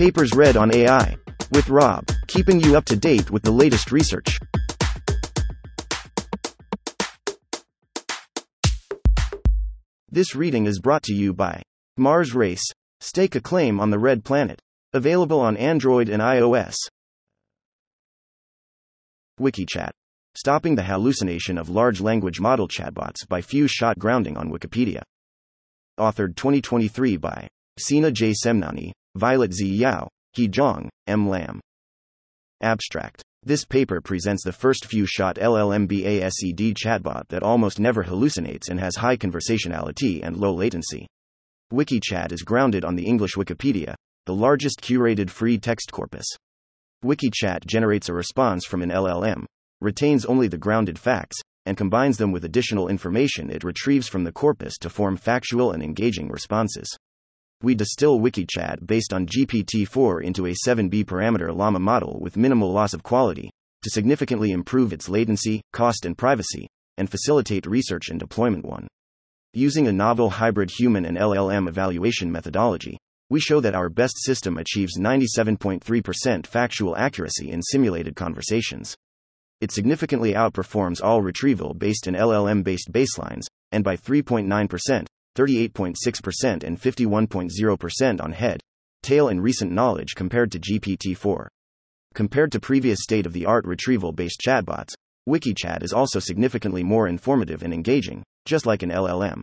[0.00, 1.14] Papers read on AI.
[1.52, 4.38] With Rob, keeping you up to date with the latest research.
[10.08, 11.60] This reading is brought to you by
[11.98, 12.64] Mars Race.
[13.00, 14.58] Stake a claim on the red planet.
[14.94, 16.76] Available on Android and iOS.
[19.38, 19.90] WikiChat.
[20.34, 25.02] Stopping the hallucination of large language model chatbots by few shot grounding on Wikipedia.
[25.98, 27.46] Authored 2023 by
[27.78, 28.32] Sina J.
[28.32, 29.66] Semnani, Violet Z.
[29.66, 31.28] Yao, He Zhang, M.
[31.28, 31.60] Lam.
[32.62, 33.24] Abstract.
[33.42, 38.94] This paper presents the first few shot LLM-BASED chatbot that almost never hallucinates and has
[38.94, 41.08] high conversationality and low latency.
[41.72, 43.96] WikiChat is grounded on the English Wikipedia,
[44.26, 46.26] the largest curated free text corpus.
[47.04, 49.44] WikiChat generates a response from an LLM,
[49.80, 54.32] retains only the grounded facts, and combines them with additional information it retrieves from the
[54.32, 56.96] corpus to form factual and engaging responses.
[57.62, 62.72] We distill WikiChat based on GPT 4 into a 7B parameter Llama model with minimal
[62.72, 63.50] loss of quality,
[63.82, 68.64] to significantly improve its latency, cost, and privacy, and facilitate research and deployment.
[68.64, 68.88] 1.
[69.52, 72.96] Using a novel hybrid human and LLM evaluation methodology,
[73.28, 78.96] we show that our best system achieves 97.3% factual accuracy in simulated conversations.
[79.60, 85.06] It significantly outperforms all retrieval based and LLM based baselines, and by 3.9%,
[85.40, 88.60] 38.6% and 51.0% on head,
[89.02, 91.48] tail, and recent knowledge compared to GPT 4.
[92.14, 94.92] Compared to previous state of the art retrieval based chatbots,
[95.26, 99.42] WikiChat is also significantly more informative and engaging, just like an LLM.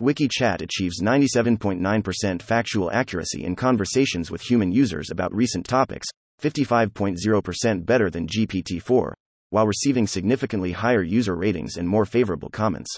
[0.00, 6.08] WikiChat achieves 97.9% factual accuracy in conversations with human users about recent topics,
[6.42, 9.14] 55.0% better than GPT 4,
[9.50, 12.96] while receiving significantly higher user ratings and more favorable comments.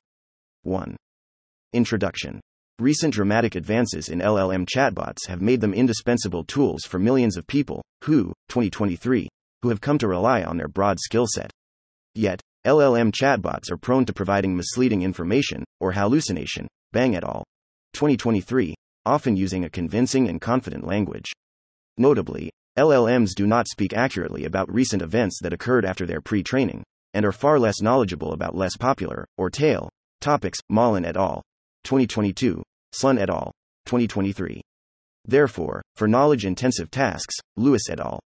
[0.62, 0.96] 1.
[1.74, 2.38] Introduction.
[2.78, 7.83] Recent dramatic advances in LLM chatbots have made them indispensable tools for millions of people
[8.05, 9.27] who, 2023,
[9.62, 11.50] who have come to rely on their broad skill set.
[12.14, 17.42] Yet, LLM chatbots are prone to providing misleading information or hallucination, Bang et al.
[17.94, 18.74] 2023,
[19.06, 21.32] often using a convincing and confident language.
[21.96, 26.82] Notably, LLMs do not speak accurately about recent events that occurred after their pre training,
[27.14, 29.88] and are far less knowledgeable about less popular, or tail,
[30.20, 31.42] topics, Mallen et al.
[31.84, 32.62] 2022,
[32.92, 33.52] Sun et al.
[33.86, 34.60] 2023.
[35.24, 38.20] Therefore, for knowledge intensive tasks, Lewis et al.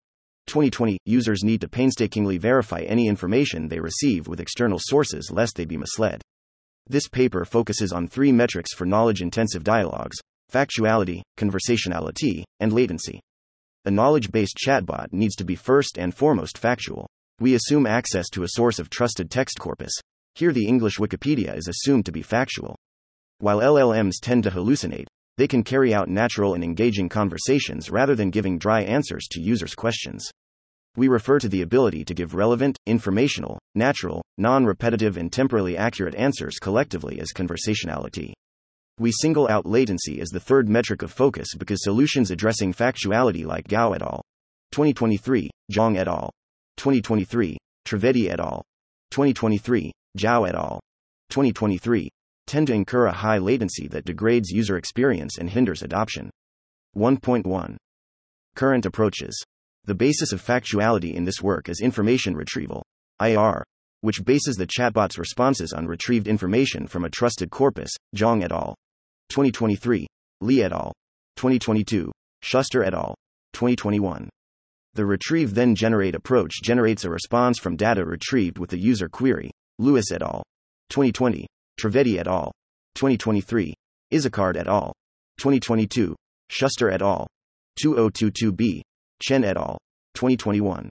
[0.46, 5.64] 2020, users need to painstakingly verify any information they receive with external sources lest they
[5.64, 6.22] be misled.
[6.88, 10.16] This paper focuses on three metrics for knowledge intensive dialogues
[10.52, 13.20] factuality, conversationality, and latency.
[13.84, 17.08] A knowledge based chatbot needs to be first and foremost factual.
[17.40, 19.92] We assume access to a source of trusted text corpus.
[20.34, 22.76] Here, the English Wikipedia is assumed to be factual.
[23.38, 28.30] While LLMs tend to hallucinate, they can carry out natural and engaging conversations rather than
[28.30, 30.30] giving dry answers to users' questions.
[30.96, 36.14] We refer to the ability to give relevant, informational, natural, non repetitive, and temporally accurate
[36.14, 38.32] answers collectively as conversationality.
[38.98, 43.68] We single out latency as the third metric of focus because solutions addressing factuality like
[43.68, 44.22] Gao et al.
[44.72, 46.30] 2023, Zhang et al.
[46.78, 48.62] 2023, Trivedi et al.
[49.10, 50.80] 2023, Zhao et al.
[51.28, 52.08] 2023,
[52.46, 56.30] tend to incur a high latency that degrades user experience and hinders adoption.
[56.96, 57.76] 1.1
[58.54, 59.44] Current approaches.
[59.84, 62.82] The basis of factuality in this work is information retrieval,
[63.20, 63.62] IR,
[64.00, 68.74] which bases the chatbot's responses on retrieved information from a trusted corpus, Zhang et al.
[69.30, 70.06] 2023,
[70.40, 70.92] Li et al.
[71.36, 72.10] 2022,
[72.42, 73.14] Shuster et al.
[73.52, 74.28] 2021.
[74.94, 79.50] The retrieve then generate approach generates a response from data retrieved with the user query,
[79.78, 80.42] Lewis et al.
[80.90, 81.46] 2020,
[81.78, 82.50] Trivedi et al.
[82.94, 83.74] 2023,
[84.12, 84.92] Izacard et al.
[85.38, 86.16] 2022,
[86.48, 87.26] Shuster et al.
[87.78, 88.80] 2022b,
[89.22, 89.76] Chen et al.
[90.14, 90.88] 2021.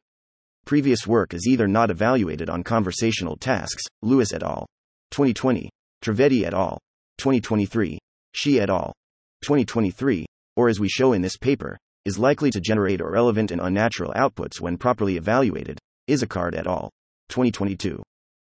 [0.66, 4.68] Previous work is either not evaluated on conversational tasks, Lewis et al.
[5.12, 5.69] 2020,
[6.04, 6.77] Trivedi et al.
[7.18, 7.98] 2023,
[8.33, 8.94] Shi et al.
[9.42, 10.25] 2023,
[10.56, 14.62] or as we show in this paper, is likely to generate irrelevant and unnatural outputs
[14.62, 16.92] when properly evaluated, Izacard et al.
[17.30, 18.04] 2022.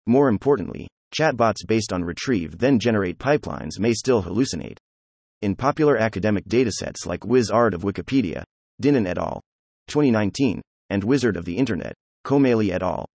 [0.08, 4.78] More importantly, chatbots based on retrieve then generate pipelines may still hallucinate.
[5.42, 8.44] In popular academic datasets like Wizard of Wikipedia,
[8.82, 9.42] Dinan et al.
[9.88, 11.94] 2019, and Wizard of the Internet,
[12.26, 13.06] Komeili et al.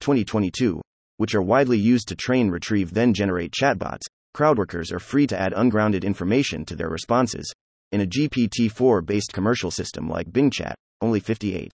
[0.00, 0.80] 2022,
[1.16, 4.02] which are widely used to train retrieve then generate chatbots,
[4.34, 7.50] crowdworkers are free to add ungrounded information to their responses.
[7.92, 11.70] In a GPT 4 based commercial system like Bing Chat, only 58.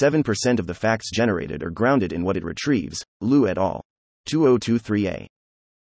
[0.00, 3.82] 7% of the facts generated are grounded in what it retrieves, Liu et al.
[4.28, 5.26] 2023a.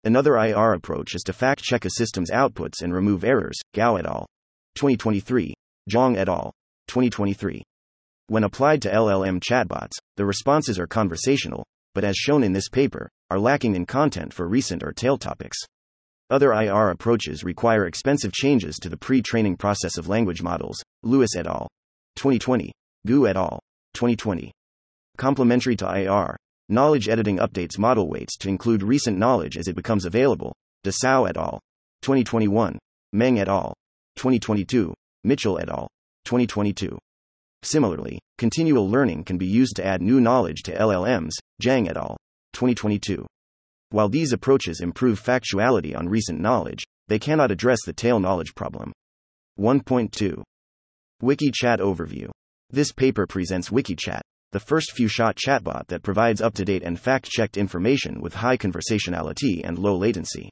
[0.05, 4.07] Another IR approach is to fact check a system's outputs and remove errors, Gao et
[4.07, 4.27] al.
[4.77, 5.55] 2023,
[5.91, 6.53] Zhang et al.
[6.89, 7.63] 2023.
[8.29, 13.09] When applied to LLM chatbots, the responses are conversational, but as shown in this paper,
[13.31, 15.59] are lacking in content for recent or tail topics.
[16.29, 20.83] Other IR approaches require expensive changes to the pre training process of language models.
[21.03, 21.69] Lewis et al.
[22.17, 22.73] 2020.
[23.07, 23.61] Guu et al.
[23.95, 24.53] 2020.
[25.17, 26.37] Complementary to IR,
[26.69, 30.55] knowledge editing updates model weights to include recent knowledge as it becomes available.
[30.85, 31.61] DeSao et al.
[32.03, 32.79] 2021.
[33.13, 33.75] Meng et al.
[34.17, 34.95] 2022.
[35.25, 35.89] Mitchell et al.
[36.25, 36.99] 2022.
[37.63, 41.33] Similarly, continual learning can be used to add new knowledge to LLMs,
[41.63, 42.17] Zhang et al.
[42.53, 43.27] 2022.
[43.91, 48.93] While these approaches improve factuality on recent knowledge, they cannot address the tail knowledge problem.
[49.59, 50.43] 1.2
[51.23, 52.31] WikiChat Overview.
[52.71, 54.21] This paper presents WikiChat,
[54.53, 58.35] the first few shot chatbot that provides up to date and fact checked information with
[58.35, 60.51] high conversationality and low latency.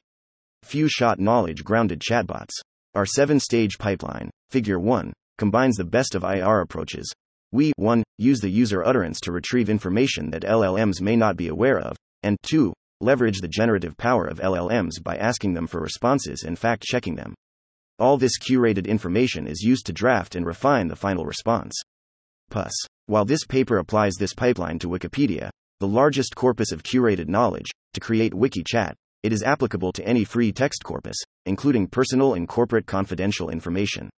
[0.63, 2.53] Few shot knowledge grounded chatbots.
[2.93, 7.11] Our seven stage pipeline, Figure 1, combines the best of IR approaches.
[7.51, 8.03] We 1.
[8.17, 12.37] use the user utterance to retrieve information that LLMs may not be aware of, and
[12.43, 12.73] 2.
[13.01, 17.33] leverage the generative power of LLMs by asking them for responses and fact checking them.
[17.99, 21.73] All this curated information is used to draft and refine the final response.
[22.49, 22.73] Plus,
[23.07, 25.49] while this paper applies this pipeline to Wikipedia,
[25.79, 28.93] the largest corpus of curated knowledge, to create WikiChat,
[29.23, 34.09] it is applicable to any free text corpus, including personal and corporate confidential information.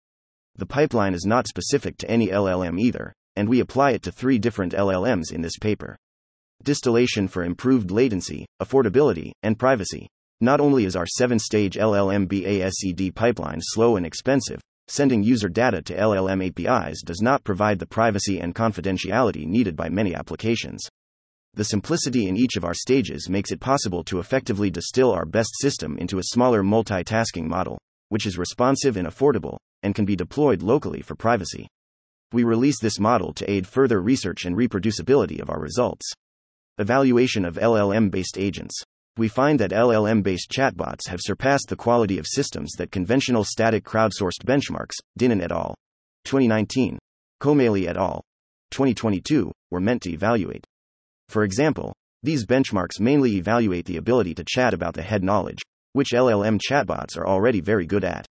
[0.56, 4.40] The pipeline is not specific to any LLM either, and we apply it to three
[4.40, 5.96] different LLMs in this paper.
[6.64, 10.08] Distillation for improved latency, affordability, and privacy.
[10.42, 15.82] Not only is our seven stage LLM BASED pipeline slow and expensive, sending user data
[15.82, 20.82] to LLM APIs does not provide the privacy and confidentiality needed by many applications.
[21.54, 25.50] The simplicity in each of our stages makes it possible to effectively distill our best
[25.60, 27.80] system into a smaller multitasking model,
[28.10, 31.68] which is responsive and affordable, and can be deployed locally for privacy.
[32.32, 36.12] We release this model to aid further research and reproducibility of our results.
[36.78, 38.84] Evaluation of LLM based agents.
[39.18, 43.84] We find that LLM based chatbots have surpassed the quality of systems that conventional static
[43.84, 45.74] crowdsourced benchmarks, Dinan et al.
[46.26, 47.00] 2019,
[47.42, 48.22] Komeili et al.
[48.70, 50.64] 2022, were meant to evaluate.
[51.30, 56.12] For example, these benchmarks mainly evaluate the ability to chat about the head knowledge, which
[56.14, 58.28] LLM chatbots are already very good at.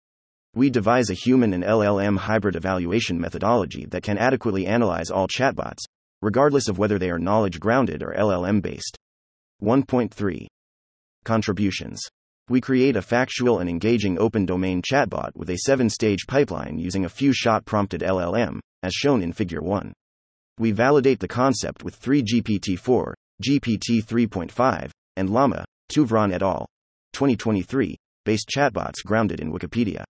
[0.56, 5.84] We devise a human and LLM hybrid evaluation methodology that can adequately analyze all chatbots,
[6.22, 8.96] regardless of whether they are knowledge grounded or LLM based.
[9.62, 10.48] 1.3
[11.24, 12.00] Contributions.
[12.48, 17.04] We create a factual and engaging open domain chatbot with a seven stage pipeline using
[17.04, 19.92] a few shot prompted LLM, as shown in Figure 1.
[20.58, 26.66] We validate the concept with 3 GPT 4, GPT 3.5, and Llama, Touvron et al.
[27.12, 30.04] 2023, based chatbots grounded in Wikipedia.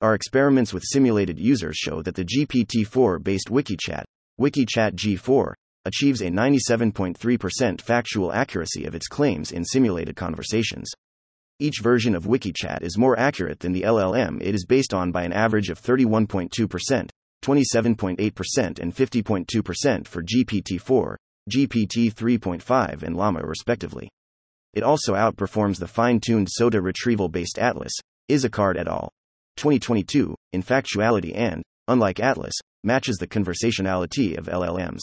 [0.00, 4.04] Our experiments with simulated users show that the GPT 4 based WikiChat,
[4.40, 5.54] WikiChat G4,
[5.84, 10.90] achieves a 97.3% factual accuracy of its claims in simulated conversations.
[11.60, 15.22] Each version of WikiChat is more accurate than the LLM it is based on by
[15.22, 17.08] an average of 31.2%,
[17.44, 21.18] 27.8%, and 50.2% for GPT 4,
[21.50, 24.08] GPT 3.5, and Llama, respectively.
[24.72, 27.92] It also outperforms the fine tuned SOTA retrieval based Atlas,
[28.30, 29.10] Izacard et al.
[29.56, 35.00] 2022, in factuality and, unlike Atlas, matches the conversationality of LLMs.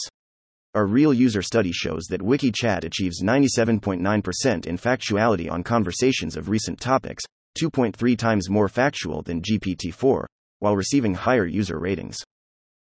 [0.74, 6.80] Our real user study shows that WikiChat achieves 97.9% in factuality on conversations of recent
[6.80, 7.26] topics,
[7.60, 10.26] 2.3 times more factual than GPT 4,
[10.60, 12.20] while receiving higher user ratings.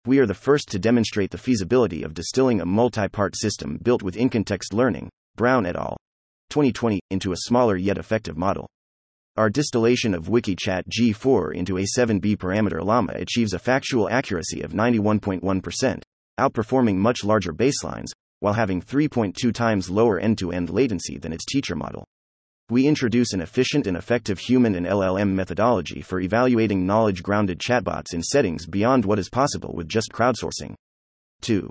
[0.04, 4.02] We are the first to demonstrate the feasibility of distilling a multi part system built
[4.02, 5.97] with in-context learning, Brown et al.
[6.50, 8.68] 2020, into a smaller yet effective model.
[9.38, 14.73] Our distillation of WikiChat G4 into a 7B parameter llama achieves a factual accuracy of
[14.73, 16.02] 91.1%,
[16.38, 18.09] outperforming much larger baselines,
[18.40, 22.07] while having 3.2 times lower end to end latency than its teacher model.
[22.71, 28.12] We introduce an efficient and effective human and LLM methodology for evaluating knowledge grounded chatbots
[28.12, 30.75] in settings beyond what is possible with just crowdsourcing.
[31.40, 31.68] 2.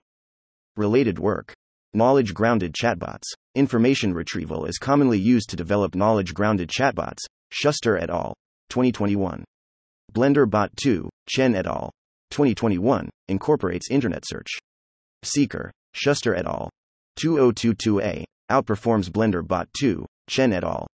[0.76, 1.54] Related work.
[1.94, 3.26] Knowledge grounded chatbots.
[3.56, 7.20] Information retrieval is commonly used to develop knowledge grounded chatbots,
[7.52, 8.34] Shuster et al.
[8.70, 9.44] 2021.
[10.14, 11.92] Blender Bot 2, Chen et al.
[12.32, 14.50] 2021, incorporates internet search.
[15.24, 16.70] Seeker, Shuster et al.
[17.20, 20.88] 2022a, outperforms Blender Bot 2, Chen et al.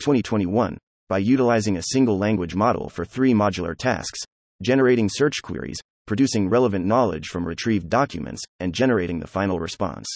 [0.00, 4.20] 2021, by utilizing a single language model for three modular tasks
[4.62, 10.06] generating search queries, producing relevant knowledge from retrieved documents, and generating the final response.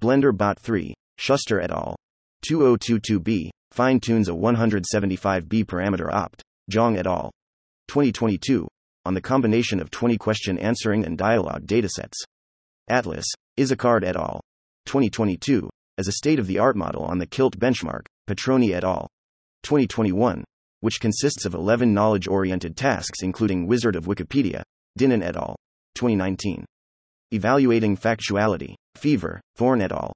[0.00, 1.96] Blender Bot 3, Shuster et al.
[2.48, 7.30] 2022b, fine tunes a 175B parameter opt, Zhang et al.
[7.88, 8.66] 2022,
[9.04, 12.16] on the combination of 20 question answering and dialogue datasets.
[12.88, 13.26] Atlas,
[13.58, 14.40] Izacard et al.
[14.86, 19.08] 2022, as a state of the art model on the KILT benchmark, Petroni et al.
[19.62, 20.44] 2021,
[20.80, 24.62] which consists of 11 knowledge oriented tasks, including Wizard of Wikipedia,
[24.96, 25.56] Dinan et al.
[25.94, 26.64] 2019.
[27.32, 30.12] Evaluating Factuality, Fever, Thorne et al.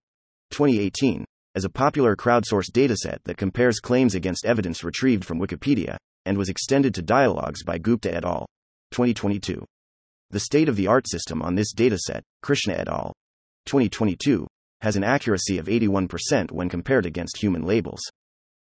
[0.51, 1.25] 2018,
[1.55, 6.49] as a popular crowdsourced dataset that compares claims against evidence retrieved from Wikipedia, and was
[6.49, 8.47] extended to dialogues by Gupta et al.
[8.93, 9.65] 2022.
[10.31, 13.13] The state of the art system on this dataset, Krishna et al.
[13.67, 14.47] 2022,
[14.81, 18.01] has an accuracy of 81% when compared against human labels.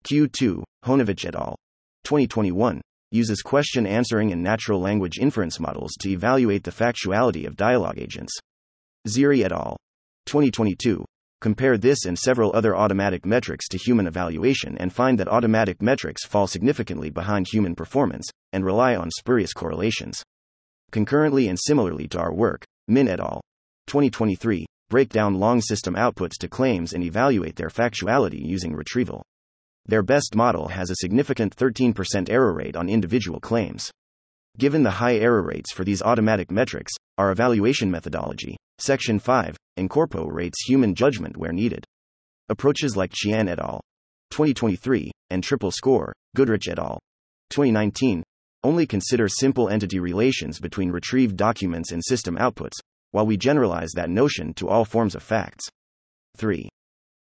[0.04, 1.56] Q2, Honovich et al.
[2.04, 7.98] 2021, uses question answering and natural language inference models to evaluate the factuality of dialogue
[7.98, 8.32] agents.
[9.06, 9.76] Dziri et al.
[10.26, 11.04] 2022
[11.40, 16.26] compare this and several other automatic metrics to human evaluation and find that automatic metrics
[16.26, 20.22] fall significantly behind human performance and rely on spurious correlations.
[20.90, 23.40] Concurrently and similarly to our work, Min et al.
[23.86, 29.22] 2023 break down long system outputs to claims and evaluate their factuality using retrieval.
[29.84, 33.90] Their best model has a significant 13% error rate on individual claims.
[34.56, 40.64] Given the high error rates for these automatic metrics, our evaluation methodology, Section 5, incorporates
[40.66, 41.84] human judgment where needed.
[42.48, 43.80] Approaches like Qian et al.
[44.30, 46.98] 2023 and Triple Score, Goodrich et al.
[47.50, 48.22] 2019
[48.64, 52.78] only consider simple entity relations between retrieved documents and system outputs,
[53.12, 55.68] while we generalize that notion to all forms of facts.
[56.36, 56.68] 3.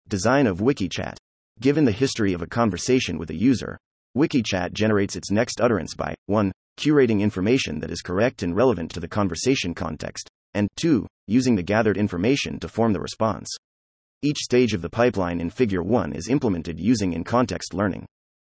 [0.08, 1.16] Design of WikiChat.
[1.60, 3.78] Given the history of a conversation with a user,
[4.16, 6.50] WikiChat generates its next utterance by 1.
[6.76, 11.06] Curating information that is correct and relevant to the conversation context, and 2.
[11.26, 13.48] Using the gathered information to form the response.
[14.22, 18.06] Each stage of the pipeline in Figure 1 is implemented using in context learning.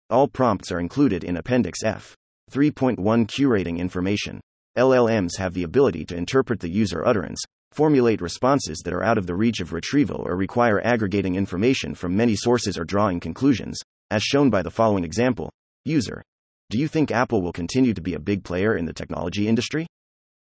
[0.08, 2.14] All prompts are included in Appendix F.
[2.50, 4.40] 3.1 Curating information.
[4.78, 9.26] LLMs have the ability to interpret the user utterance, formulate responses that are out of
[9.26, 14.22] the reach of retrieval or require aggregating information from many sources or drawing conclusions, as
[14.22, 15.50] shown by the following example
[15.84, 16.22] User.
[16.70, 19.88] Do you think Apple will continue to be a big player in the technology industry?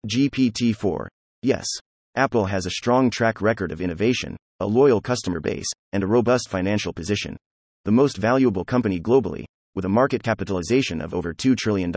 [0.08, 1.08] GPT 4.
[1.42, 1.66] Yes.
[2.14, 6.48] Apple has a strong track record of innovation, a loyal customer base, and a robust
[6.48, 7.36] financial position.
[7.84, 11.92] The most valuable company globally, with a market capitalization of over $2 trillion,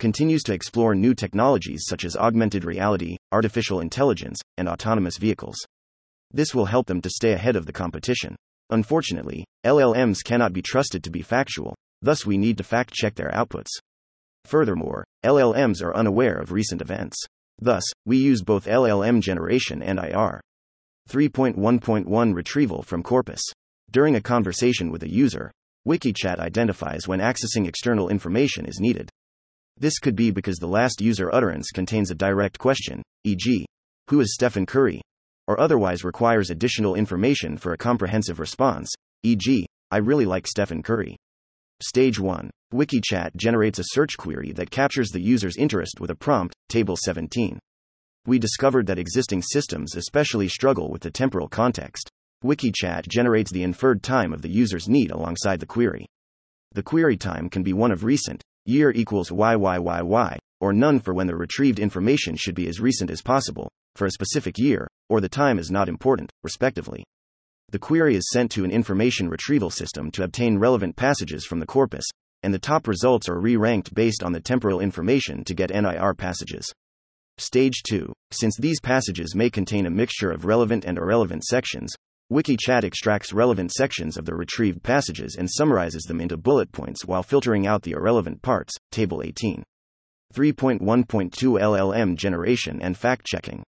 [0.00, 5.56] continues to explore new technologies such as augmented reality, artificial intelligence, and autonomous vehicles.
[6.32, 8.34] This will help them to stay ahead of the competition.
[8.70, 13.30] Unfortunately, LLMs cannot be trusted to be factual, thus, we need to fact check their
[13.30, 13.70] outputs.
[14.44, 17.16] Furthermore, LLMs are unaware of recent events.
[17.58, 20.40] Thus, we use both LLM generation and IR.
[21.08, 23.42] 3.1.1 Retrieval from corpus.
[23.90, 25.50] During a conversation with a user,
[25.86, 29.10] WikiChat identifies when accessing external information is needed.
[29.76, 33.66] This could be because the last user utterance contains a direct question, e.g.,
[34.08, 35.00] Who is Stephen Curry?
[35.46, 38.88] or otherwise requires additional information for a comprehensive response,
[39.24, 41.16] e.g., I really like Stephen Curry.
[41.82, 46.54] Stage 1 WikiChat generates a search query that captures the user's interest with a prompt,
[46.68, 47.58] Table 17.
[48.26, 52.10] We discovered that existing systems especially struggle with the temporal context.
[52.44, 56.06] WikiChat generates the inferred time of the user's need alongside the query.
[56.72, 61.26] The query time can be one of recent, year equals YYYY, or none for when
[61.26, 65.30] the retrieved information should be as recent as possible, for a specific year, or the
[65.30, 67.04] time is not important, respectively.
[67.72, 71.66] The query is sent to an information retrieval system to obtain relevant passages from the
[71.66, 72.04] corpus,
[72.42, 76.14] and the top results are re ranked based on the temporal information to get NIR
[76.14, 76.72] passages.
[77.38, 81.92] Stage 2 Since these passages may contain a mixture of relevant and irrelevant sections,
[82.32, 87.22] WikiChat extracts relevant sections of the retrieved passages and summarizes them into bullet points while
[87.22, 88.72] filtering out the irrelevant parts.
[88.90, 89.62] Table 18.
[90.34, 93.62] 3.1.2 LLM generation and fact checking.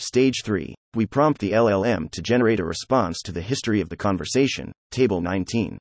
[0.00, 0.76] Stage 3.
[0.94, 4.70] We prompt the LLM to generate a response to the history of the conversation.
[4.92, 5.76] Table 19.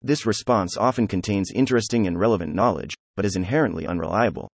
[0.00, 4.48] This response often contains interesting and relevant knowledge, but is inherently unreliable.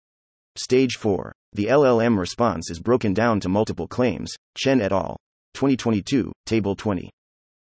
[0.55, 1.33] Stage 4.
[1.53, 4.33] The LLM response is broken down to multiple claims.
[4.57, 5.17] Chen et al.
[5.55, 7.11] 2022, Table 20.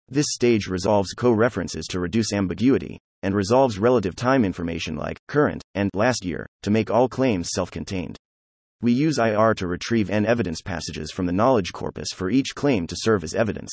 [0.08, 5.62] This stage resolves co references to reduce ambiguity, and resolves relative time information like current
[5.74, 8.18] and last year to make all claims self contained.
[8.86, 12.86] We use IR to retrieve N evidence passages from the knowledge corpus for each claim
[12.86, 13.72] to serve as evidence.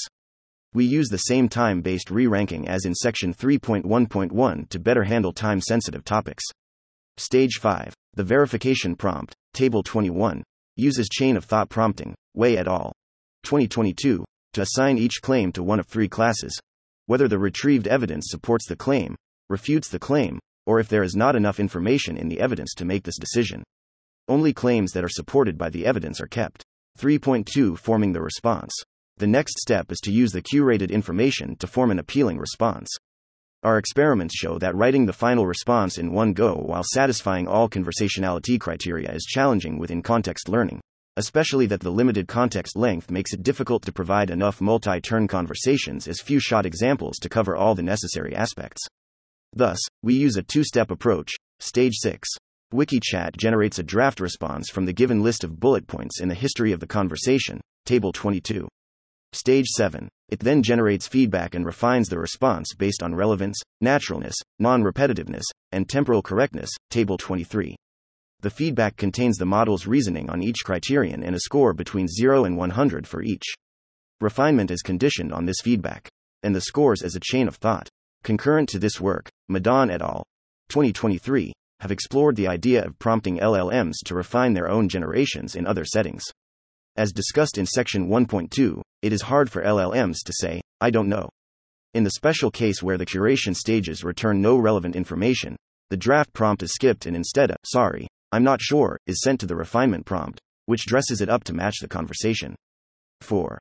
[0.72, 5.34] We use the same time based re ranking as in Section 3.1.1 to better handle
[5.34, 6.42] time sensitive topics.
[7.18, 7.92] Stage 5.
[8.14, 10.42] The verification prompt, Table 21,
[10.76, 12.94] uses chain of thought prompting, Wei et al.
[13.42, 16.58] 2022, to assign each claim to one of three classes
[17.04, 19.14] whether the retrieved evidence supports the claim,
[19.50, 23.02] refutes the claim, or if there is not enough information in the evidence to make
[23.02, 23.62] this decision.
[24.28, 26.62] Only claims that are supported by the evidence are kept.
[26.98, 28.72] 3.2 Forming the response.
[29.16, 32.88] The next step is to use the curated information to form an appealing response.
[33.62, 38.58] Our experiments show that writing the final response in one go while satisfying all conversationality
[38.58, 40.80] criteria is challenging within context learning,
[41.16, 46.08] especially that the limited context length makes it difficult to provide enough multi turn conversations
[46.08, 48.82] as few shot examples to cover all the necessary aspects.
[49.52, 51.32] Thus, we use a two step approach.
[51.60, 52.28] Stage 6.
[52.72, 56.72] WikiChat generates a draft response from the given list of bullet points in the history
[56.72, 58.66] of the conversation, Table 22.
[59.34, 60.08] Stage 7.
[60.30, 65.86] It then generates feedback and refines the response based on relevance, naturalness, non repetitiveness, and
[65.86, 67.76] temporal correctness, Table 23.
[68.40, 72.56] The feedback contains the model's reasoning on each criterion and a score between 0 and
[72.56, 73.44] 100 for each.
[74.22, 76.08] Refinement is conditioned on this feedback,
[76.42, 77.88] and the scores as a chain of thought.
[78.22, 80.24] Concurrent to this work, Madaan et al.
[80.70, 81.52] 2023
[81.82, 86.22] have explored the idea of prompting LLMs to refine their own generations in other settings.
[86.96, 91.28] As discussed in section 1.2, it is hard for LLMs to say, I don't know.
[91.94, 95.56] In the special case where the curation stages return no relevant information,
[95.90, 99.46] the draft prompt is skipped and instead a, sorry, I'm not sure, is sent to
[99.46, 102.54] the refinement prompt, which dresses it up to match the conversation.
[103.22, 103.58] 4.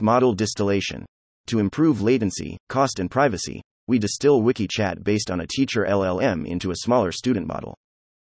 [0.00, 1.06] Model distillation.
[1.46, 6.70] To improve latency, cost, and privacy, we distill WikiChat based on a teacher LLM into
[6.70, 7.74] a smaller student model.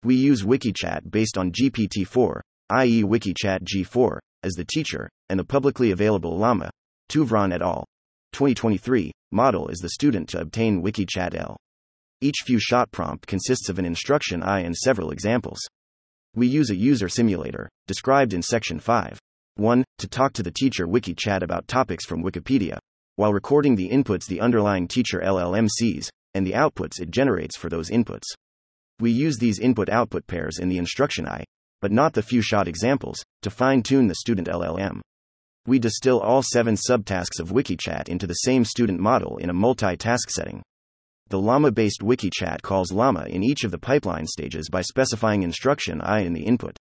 [0.02, 5.44] We use WikiChat based on GPT 4, i.e., WikiChat G4, as the teacher, and the
[5.44, 6.70] publicly available Llama,
[7.10, 7.84] Touvron et al.
[8.32, 11.58] 2023 model is the student to obtain WikiChat L.
[12.22, 15.60] Each few shot prompt consists of an instruction I and several examples.
[16.34, 19.18] We use a user simulator, described in section 5.
[19.56, 19.84] 1.
[19.98, 22.78] To talk to the teacher WikiChat about topics from Wikipedia,
[23.16, 27.68] while recording the inputs the underlying teacher LLM sees, and the outputs it generates for
[27.68, 28.24] those inputs.
[29.00, 31.44] We use these input output pairs in the instruction I,
[31.80, 35.00] but not the few shot examples, to fine tune the student LLM.
[35.66, 39.96] We distill all seven subtasks of WikiChat into the same student model in a multi
[39.96, 40.62] task setting.
[41.28, 46.00] The Llama based WikiChat calls Llama in each of the pipeline stages by specifying instruction
[46.00, 46.76] I in the input.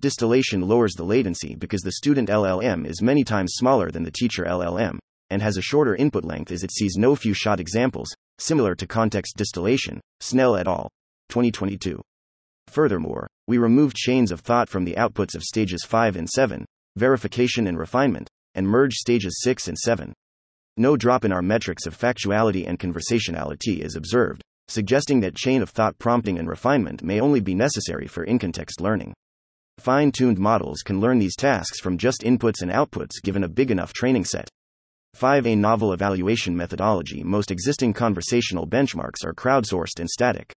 [0.00, 4.44] Distillation lowers the latency because the student LLM is many times smaller than the teacher
[4.44, 4.98] LLM,
[5.30, 8.86] and has a shorter input length as it sees no few shot examples, similar to
[8.86, 10.88] context distillation, Snell et al.
[11.28, 12.00] 2022.
[12.68, 16.64] Furthermore, we remove chains of thought from the outputs of stages 5 and 7,
[16.96, 20.12] verification and refinement, and merge stages 6 and 7.
[20.76, 25.70] No drop in our metrics of factuality and conversationality is observed, suggesting that chain of
[25.70, 29.14] thought prompting and refinement may only be necessary for in context learning.
[29.78, 33.70] Fine tuned models can learn these tasks from just inputs and outputs given a big
[33.70, 34.48] enough training set.
[35.18, 35.48] 5.
[35.48, 40.52] A novel evaluation methodology Most existing conversational benchmarks are crowdsourced and static.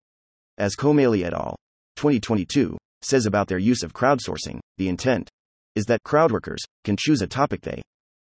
[0.57, 1.55] As Komeili et al.
[1.95, 5.29] 2022 says about their use of crowdsourcing, the intent
[5.77, 7.81] is that crowdworkers can choose a topic they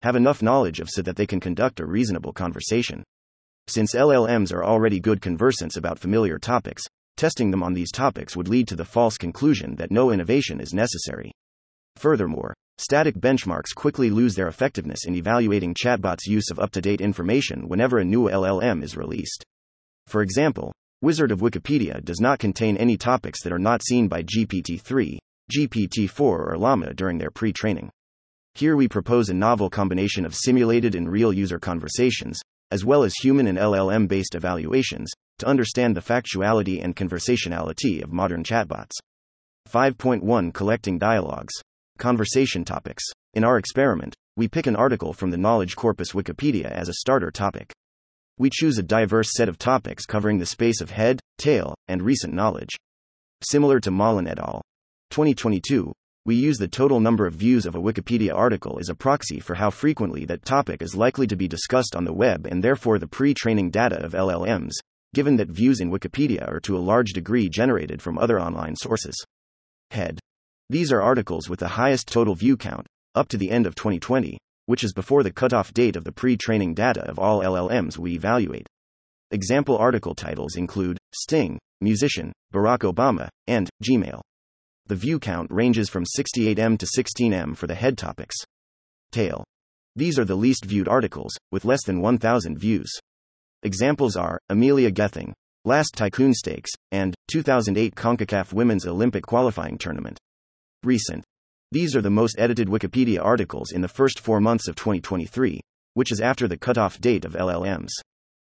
[0.03, 3.03] have enough knowledge of so that they can conduct a reasonable conversation.
[3.67, 6.83] Since LLMs are already good conversants about familiar topics,
[7.17, 10.75] testing them on these topics would lead to the false conclusion that no innovation is
[10.75, 11.33] necessary.
[11.97, 17.01] Furthermore, Static benchmarks quickly lose their effectiveness in evaluating chatbots' use of up to date
[17.01, 19.45] information whenever a new LLM is released.
[20.07, 24.23] For example, Wizard of Wikipedia does not contain any topics that are not seen by
[24.23, 25.19] GPT 3,
[25.53, 27.91] GPT 4, or Llama during their pre training.
[28.55, 33.15] Here we propose a novel combination of simulated and real user conversations, as well as
[33.15, 38.93] human and LLM based evaluations, to understand the factuality and conversationality of modern chatbots.
[39.69, 41.55] 5.1 Collecting dialogues.
[41.99, 43.03] Conversation topics.
[43.35, 47.33] In our experiment, we pick an article from the knowledge corpus Wikipedia as a starter
[47.33, 47.73] topic.
[48.39, 52.35] We choose a diverse set of topics covering the space of head, tail, and recent
[52.35, 52.71] knowledge.
[53.43, 54.63] Similar to Mallen et al.
[55.11, 55.93] 2022,
[56.25, 59.57] we use the total number of views of a Wikipedia article as a proxy for
[59.57, 63.09] how frequently that topic is likely to be discussed on the web and therefore the
[63.09, 64.75] pre training data of LLMs,
[65.15, 69.17] given that views in Wikipedia are to a large degree generated from other online sources.
[69.91, 70.21] Head.
[70.71, 74.37] These are articles with the highest total view count, up to the end of 2020,
[74.67, 78.13] which is before the cutoff date of the pre training data of all LLMs we
[78.13, 78.67] evaluate.
[79.31, 84.21] Example article titles include Sting, Musician, Barack Obama, and Gmail.
[84.87, 88.37] The view count ranges from 68M to 16M for the head topics.
[89.11, 89.45] Tail.
[89.97, 92.91] These are the least viewed articles, with less than 1,000 views.
[93.63, 95.33] Examples are Amelia Gething,
[95.65, 100.19] Last Tycoon Stakes, and 2008 CONCACAF Women's Olympic Qualifying Tournament.
[100.85, 101.25] Recent.
[101.73, 105.61] These are the most edited Wikipedia articles in the first four months of 2023,
[105.95, 107.89] which is after the cutoff date of LLMs.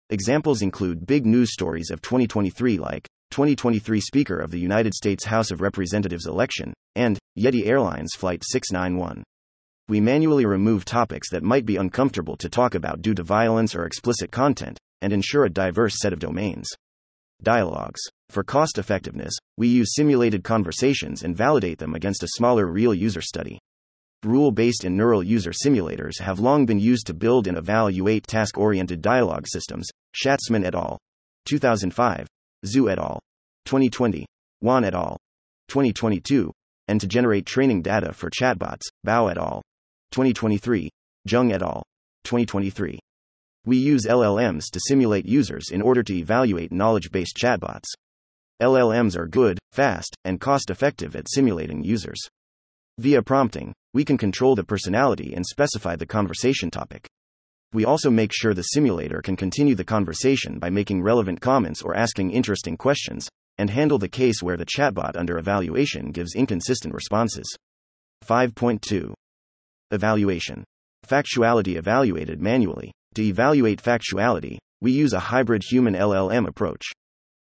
[0.09, 5.51] Examples include big news stories of 2023 like 2023 Speaker of the United States House
[5.51, 9.25] of Representatives election, and Yeti Airlines Flight 691.
[9.89, 13.85] We manually remove topics that might be uncomfortable to talk about due to violence or
[13.85, 16.69] explicit content, and ensure a diverse set of domains.
[17.43, 18.01] Dialogues.
[18.31, 23.21] For cost effectiveness, we use simulated conversations and validate them against a smaller real user
[23.21, 23.59] study.
[24.23, 28.57] Rule based and neural user simulators have long been used to build and evaluate task
[28.57, 29.89] oriented dialogue systems.
[30.15, 30.99] Schatzmann et al.
[31.47, 32.29] 2005.
[32.65, 33.19] Zhu et al.
[33.65, 34.25] 2020.
[34.61, 35.17] Wan et al.
[35.69, 36.53] 2022.
[36.87, 38.83] And to generate training data for chatbots.
[39.05, 39.63] Bao et al.
[40.13, 40.89] 2023.
[41.29, 41.83] Zheng et al.
[42.25, 43.01] 2023.
[43.65, 47.85] We use LLMs to simulate users in order to evaluate knowledge based chatbots.
[48.61, 52.19] LLMs are good, fast, and cost effective at simulating users.
[52.99, 57.09] Via prompting, we can control the personality and specify the conversation topic.
[57.73, 61.97] We also make sure the simulator can continue the conversation by making relevant comments or
[61.97, 67.47] asking interesting questions, and handle the case where the chatbot under evaluation gives inconsistent responses.
[68.27, 69.15] 5.2
[69.93, 70.65] Evaluation
[71.07, 72.93] Factuality evaluated manually.
[73.15, 76.87] To evaluate factuality, we use a hybrid human LLM approach.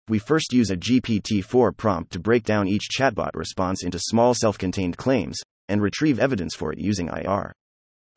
[0.09, 4.35] We first use a GPT 4 prompt to break down each chatbot response into small
[4.35, 7.53] self contained claims, and retrieve evidence for it using IR.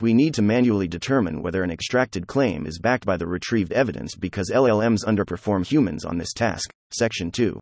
[0.02, 4.16] We need to manually determine whether an extracted claim is backed by the retrieved evidence
[4.16, 6.72] because LLMs underperform humans on this task.
[6.92, 7.60] Section 2.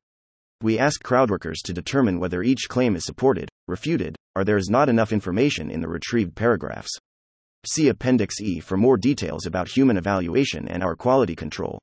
[0.62, 4.88] We ask crowdworkers to determine whether each claim is supported, refuted, or there is not
[4.88, 6.98] enough information in the retrieved paragraphs.
[7.65, 11.80] See Appendix E for more details about human evaluation and our quality control.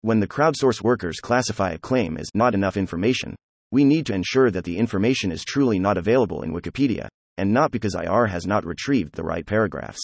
[0.00, 3.36] When the crowdsource workers classify a claim as not enough information,
[3.70, 7.06] we need to ensure that the information is truly not available in Wikipedia,
[7.38, 10.00] and not because IR has not retrieved the right paragraphs.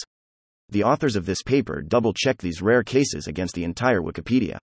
[0.69, 4.57] The authors of this paper double check these rare cases against the entire Wikipedia.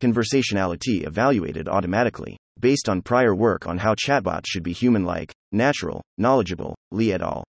[0.00, 6.00] Conversationality evaluated automatically, based on prior work on how chatbots should be human like, natural,
[6.16, 7.44] knowledgeable, Lee et al.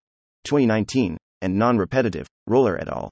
[0.44, 3.10] 2019, and non repetitive, Roller et al.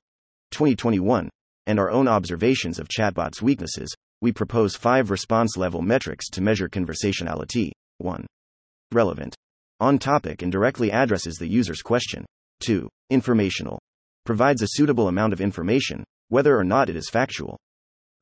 [0.51, 1.29] 2021,
[1.67, 6.69] and our own observations of chatbots' weaknesses, we propose five response level metrics to measure
[6.69, 7.73] conversationality.
[7.99, 8.27] 1.
[8.93, 9.35] Relevant
[9.81, 12.27] on topic and directly addresses the user's question.
[12.61, 12.89] 2.
[13.11, 13.79] Informational.
[14.25, 17.57] Provides a suitable amount of information, whether or not it is factual.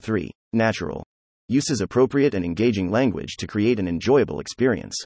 [0.02, 0.30] 3.
[0.52, 1.02] Natural.
[1.48, 4.96] Uses appropriate and engaging language to create an enjoyable experience.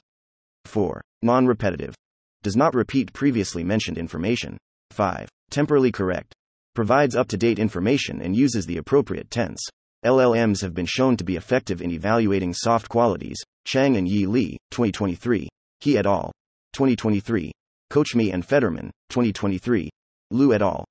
[0.65, 1.01] 4.
[1.21, 1.95] Non repetitive.
[2.43, 4.57] Does not repeat previously mentioned information.
[4.91, 5.29] 5.
[5.49, 6.33] Temporally correct.
[6.73, 9.59] Provides up to date information and uses the appropriate tense.
[10.05, 13.37] LLMs have been shown to be effective in evaluating soft qualities.
[13.65, 15.47] Chang and Yi Li, 2023.
[15.79, 16.31] He et al.
[16.73, 17.51] 2023.
[17.91, 19.89] Kocmi and Federmann, 2023.
[20.31, 20.85] Liu et al.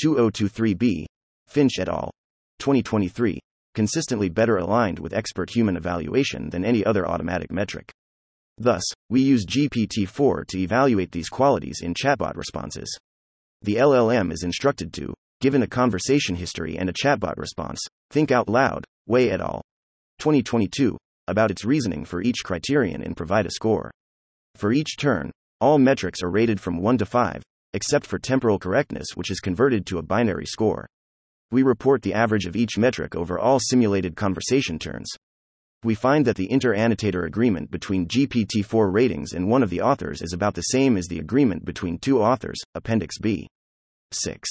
[0.00, 1.06] 2023b.
[1.48, 2.10] Finch et al.
[2.58, 3.40] 2023.
[3.74, 7.90] Consistently better aligned with expert human evaluation than any other automatic metric.
[8.58, 12.96] Thus, we use GPT 4 to evaluate these qualities in chatbot responses.
[13.64, 18.48] The LLM is instructed to, given a conversation history and a chatbot response, think out
[18.48, 19.62] loud, Wei et al.
[20.18, 20.98] 2022,
[21.28, 23.92] about its reasoning for each criterion and provide a score.
[24.56, 27.40] For each turn, all metrics are rated from 1 to 5,
[27.72, 30.88] except for temporal correctness, which is converted to a binary score.
[31.52, 35.08] We report the average of each metric over all simulated conversation turns.
[35.84, 39.80] We find that the inter annotator agreement between GPT 4 ratings and one of the
[39.80, 43.48] authors is about the same as the agreement between two authors, Appendix B.
[44.12, 44.48] 6.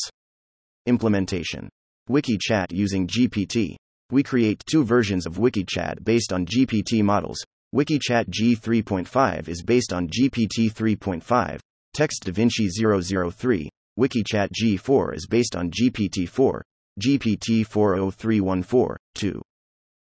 [0.86, 1.70] Implementation
[2.10, 3.76] WikiChat using GPT.
[4.10, 7.40] We create two versions of WikiChat based on GPT models,
[7.74, 11.60] WikiChat G3.5 is based on GPT 3.5,
[11.94, 16.64] Text DaVinci 003, WikiChat G4 is based on GPT 4,
[17.02, 19.42] GPT 40314, 2.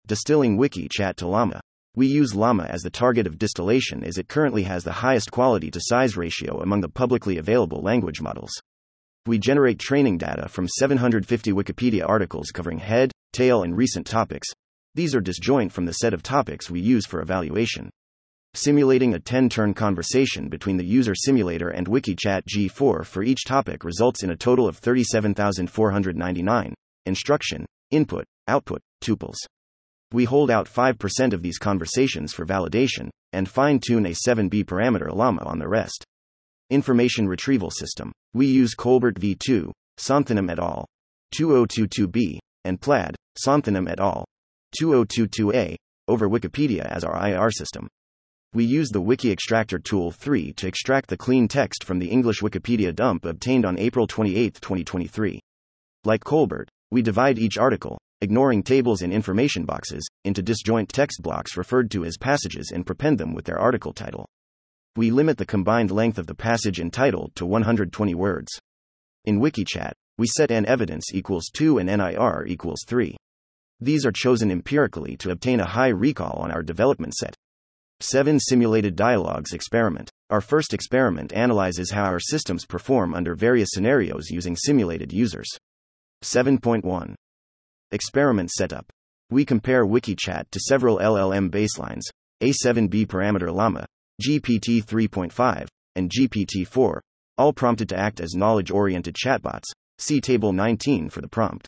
[0.09, 1.61] Distilling WikiChat to Llama.
[1.95, 5.71] We use Llama as the target of distillation as it currently has the highest quality
[5.71, 8.51] to size ratio among the publicly available language models.
[9.27, 14.49] We generate training data from 750 Wikipedia articles covering head, tail, and recent topics,
[14.99, 17.89] these are disjoint from the set of topics we use for evaluation.
[18.55, 23.85] Simulating a 10 turn conversation between the user simulator and WikiChat G4 for each topic
[23.85, 26.75] results in a total of 37,499
[27.07, 29.37] instruction, input, output, tuples.
[30.11, 35.15] We hold out 5% of these conversations for validation, and fine tune a 7B parameter
[35.15, 36.03] llama on the rest.
[36.71, 38.11] Information Retrieval System.
[38.33, 40.87] We use ColBERT v2, Santhanam et al.
[41.39, 44.25] 2022b, and Plaid, Santhanam et al.
[44.81, 45.77] 2022a,
[46.09, 47.87] over Wikipedia as our IR system.
[48.55, 52.41] We use the Wiki Extractor Tool 3 to extract the clean text from the English
[52.41, 55.39] Wikipedia dump obtained on April 28, 2023.
[56.05, 61.57] Like ColBERT, we divide each article, ignoring tables and information boxes, into disjoint text blocks
[61.57, 64.27] referred to as passages and prepend them with their article title.
[64.97, 68.51] We limit the combined length of the passage and title to 120 words.
[69.25, 73.17] In WikiChat, we set n evidence equals 2 and NIR equals 3.
[73.81, 77.37] These are chosen empirically to obtain a high recall on our development set.
[78.01, 80.11] 7 Simulated Dialogues Experiment.
[80.31, 85.49] Our first experiment analyzes how our systems perform under various scenarios using simulated users.
[86.25, 87.15] 7.1
[87.91, 88.85] Experiment Setup.
[89.31, 92.03] We compare WikiChat to several LLM baselines
[92.43, 93.87] A7B parameter Llama,
[94.23, 97.01] GPT 3.5, and GPT 4,
[97.39, 99.65] all prompted to act as knowledge oriented chatbots.
[99.97, 101.67] See Table 19 for the prompt.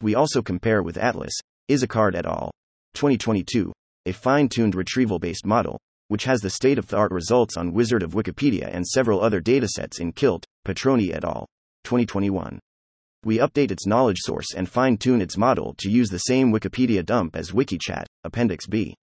[0.00, 1.34] We also compare with Atlas,
[1.68, 2.52] Izacard et al.
[2.94, 3.72] 2022,
[4.06, 7.72] a fine tuned retrieval based model, which has the state of the art results on
[7.72, 11.46] Wizard of Wikipedia and several other datasets in Kilt, Petroni et al.
[11.82, 12.60] 2021.
[13.24, 17.04] We update its knowledge source and fine tune its model to use the same Wikipedia
[17.04, 18.94] dump as WikiChat, Appendix B.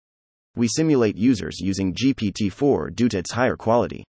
[0.55, 4.05] We simulate users using GPT 4 due to its higher quality.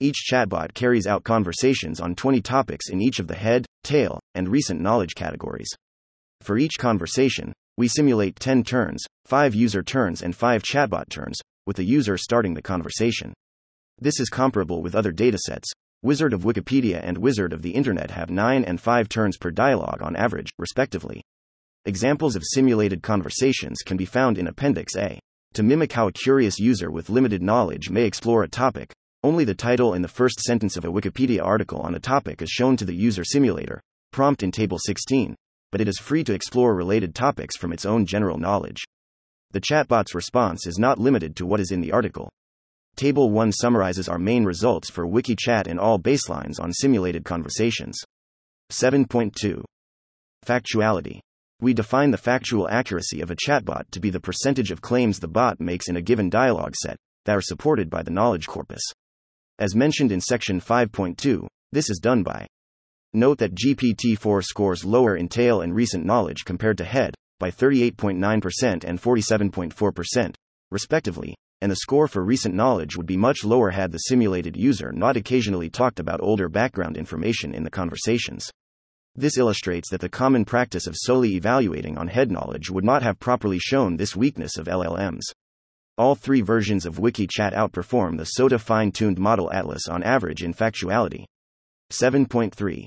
[0.00, 4.48] Each chatbot carries out conversations on 20 topics in each of the head, tail, and
[4.48, 5.70] recent knowledge categories.
[6.40, 11.76] For each conversation, we simulate 10 turns, 5 user turns, and 5 chatbot turns, with
[11.76, 13.32] the user starting the conversation.
[14.00, 15.70] This is comparable with other datasets.
[16.02, 20.02] Wizard of Wikipedia and Wizard of the Internet have 9 and 5 turns per dialogue
[20.02, 21.22] on average, respectively.
[21.86, 25.18] Examples of simulated conversations can be found in Appendix A.
[25.54, 28.92] To mimic how a curious user with limited knowledge may explore a topic,
[29.24, 32.50] only the title and the first sentence of a Wikipedia article on a topic is
[32.50, 33.80] shown to the user simulator,
[34.12, 35.34] prompt in Table 16,
[35.72, 38.84] but it is free to explore related topics from its own general knowledge.
[39.52, 42.28] The chatbot's response is not limited to what is in the article.
[42.96, 47.98] Table 1 summarizes our main results for WikiChat and all baselines on simulated conversations.
[48.72, 49.62] 7.2
[50.46, 51.20] Factuality.
[51.60, 55.28] We define the factual accuracy of a chatbot to be the percentage of claims the
[55.28, 58.82] bot makes in a given dialogue set that are supported by the knowledge corpus.
[59.58, 62.46] As mentioned in section 5.2, this is done by
[63.12, 67.50] Note that GPT 4 scores lower in tail and recent knowledge compared to head, by
[67.50, 70.34] 38.9% and 47.4%,
[70.70, 74.92] respectively, and the score for recent knowledge would be much lower had the simulated user
[74.92, 78.50] not occasionally talked about older background information in the conversations.
[79.14, 83.18] This illustrates that the common practice of solely evaluating on head knowledge would not have
[83.18, 85.22] properly shown this weakness of LLMs.
[85.96, 90.52] All three versions of WikiChat outperform the SOTA fine tuned model Atlas on average in
[90.52, 91.24] factuality.
[91.90, 92.84] 7.3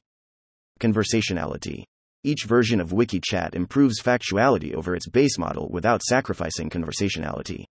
[0.79, 1.83] Conversationality.
[2.23, 7.65] Each version of WikiChat improves factuality over its base model without sacrificing conversationality.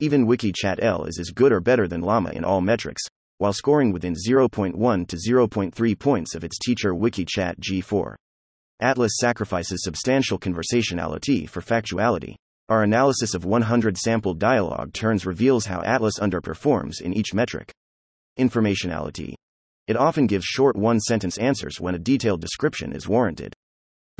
[0.00, 3.02] Even WikiChat L is as good or better than Llama in all metrics,
[3.38, 8.14] while scoring within 0.1 to 0.3 points of its teacher WikiChat G4.
[8.78, 12.36] Atlas sacrifices substantial conversationality for factuality.
[12.68, 17.72] Our analysis of 100 sampled dialogue turns reveals how Atlas underperforms in each metric.
[18.38, 19.34] Informationality.
[19.88, 23.52] It often gives short one sentence answers when a detailed description is warranted.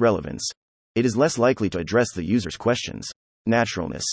[0.00, 0.50] Relevance.
[0.96, 3.08] It is less likely to address the user's questions.
[3.46, 4.04] Naturalness.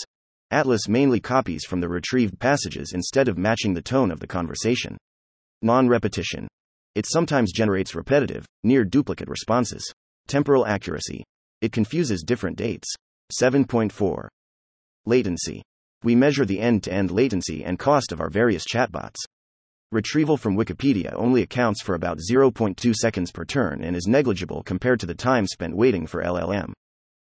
[0.52, 4.96] Atlas mainly copies from the retrieved passages instead of matching the tone of the conversation.
[5.60, 6.46] Non repetition.
[6.94, 9.92] It sometimes generates repetitive, near duplicate responses.
[10.28, 11.24] Temporal accuracy.
[11.60, 12.88] It confuses different dates.
[13.36, 14.28] 7.4.
[15.04, 15.62] Latency.
[16.04, 19.16] We measure the end to end latency and cost of our various chatbots.
[19.90, 25.00] Retrieval from Wikipedia only accounts for about 0.2 seconds per turn and is negligible compared
[25.00, 26.72] to the time spent waiting for LLM.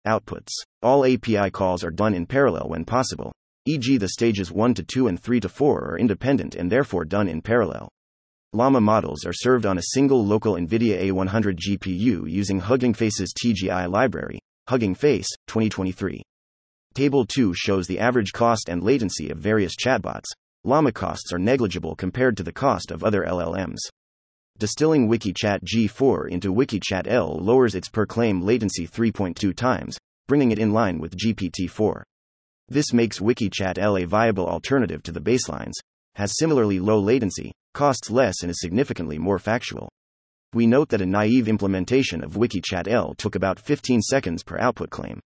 [0.06, 0.52] Outputs.
[0.82, 3.32] All API calls are done in parallel when possible,
[3.66, 7.28] e.g., the stages 1 to 2 and 3 to 4 are independent and therefore done
[7.28, 7.88] in parallel.
[8.52, 13.90] Llama models are served on a single local NVIDIA A100 GPU using Hugging Face's TGI
[13.90, 16.22] library, Hugging Face, 2023.
[16.94, 20.26] Table 2 shows the average cost and latency of various chatbots.
[20.64, 23.78] Llama costs are negligible compared to the cost of other LLMs.
[24.60, 29.96] Distilling WikiChat G4 into WikiChat L lowers its per claim latency 3.2 times,
[30.28, 32.04] bringing it in line with GPT 4.
[32.68, 35.72] This makes WikiChat L a viable alternative to the baselines,
[36.16, 39.88] has similarly low latency, costs less, and is significantly more factual.
[40.52, 44.90] We note that a naive implementation of WikiChat L took about 15 seconds per output
[44.90, 45.20] claim.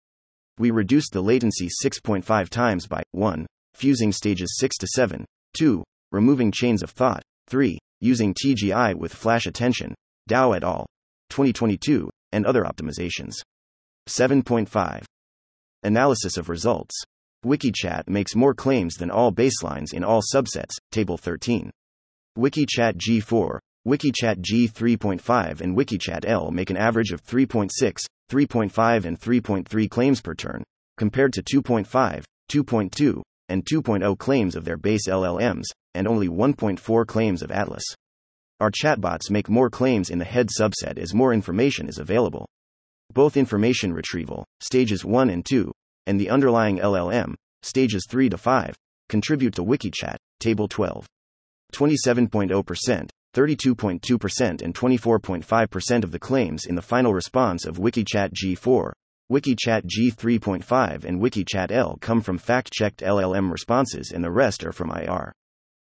[0.59, 3.47] We reduced the latency 6.5 times by 1.
[3.73, 5.83] Fusing stages 6 to 7, 2.
[6.11, 7.79] Removing chains of thought, 3.
[8.03, 9.95] Using TGI with flash attention,
[10.29, 10.87] Dao et al.
[11.31, 13.35] 2022, and other optimizations.
[14.09, 15.05] 7.5.
[15.85, 17.01] Analysis of results.
[17.47, 21.71] WikiChat makes more claims than all baselines in all subsets, Table 13.
[22.37, 27.71] WikiChat G4, WikiChat G3.5 and WikiChat L make an average of 3.6,
[28.31, 30.65] 3.5, and 3.3 claims per turn,
[30.97, 37.43] compared to 2.5, 2.2, and 2.0 claims of their base LLMs, and only 1.4 claims
[37.43, 37.85] of Atlas.
[38.61, 42.49] Our chatbots make more claims in the head subset as more information is available.
[43.13, 45.73] Both information retrieval, stages 1 and 2,
[46.07, 48.75] and the underlying LLM, stages 3 to 5,
[49.09, 51.07] contribute to WikiChat, table 12.
[51.75, 58.93] 27.0%, 32.2%, and 24.5% of the claims in the final response of WikiChat G4,
[59.31, 64.73] WikiChat G3.5, and WikiChat L come from fact checked LLM responses, and the rest are
[64.73, 65.33] from IR.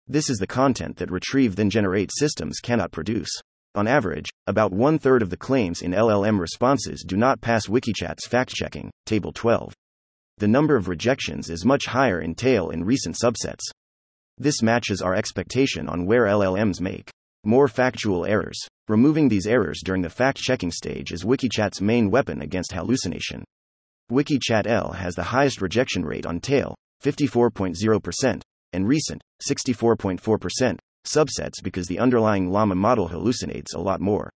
[0.08, 3.30] This is the content that retrieve then generate systems cannot produce.
[3.74, 8.26] On average, about one third of the claims in LLM responses do not pass WikiChat's
[8.26, 9.72] fact checking, Table 12.
[10.38, 13.62] The number of rejections is much higher in tail in recent subsets.
[14.38, 17.10] This matches our expectation on where LLMs make
[17.44, 18.58] more factual errors.
[18.88, 23.44] Removing these errors during the fact checking stage is WikiChat's main weapon against hallucination.
[24.10, 31.86] WikiChat L has the highest rejection rate on tail, 54.0%, and recent, 64.4%, subsets because
[31.86, 34.30] the underlying Llama model hallucinates a lot more.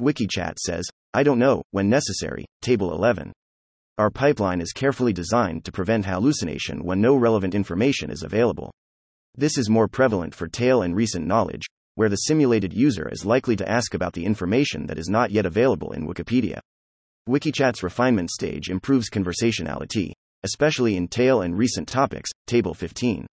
[0.00, 0.84] WikiChat says,
[1.14, 3.32] I don't know, when necessary, Table 11.
[3.98, 8.70] Our pipeline is carefully designed to prevent hallucination when no relevant information is available.
[9.34, 13.56] This is more prevalent for tail and recent knowledge, where the simulated user is likely
[13.56, 16.58] to ask about the information that is not yet available in Wikipedia.
[17.28, 20.12] WikiChat's refinement stage improves conversationality,
[20.44, 23.26] especially in tail and recent topics, Table 15.